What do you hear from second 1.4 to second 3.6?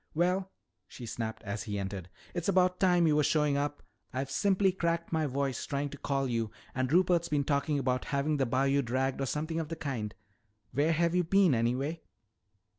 as he entered, "it's about time you were showing